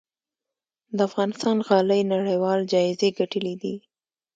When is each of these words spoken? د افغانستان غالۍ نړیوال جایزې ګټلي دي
د 0.95 0.97
افغانستان 1.09 1.57
غالۍ 1.67 2.01
نړیوال 2.13 2.59
جایزې 2.73 3.09
ګټلي 3.19 3.55
دي 3.61 3.75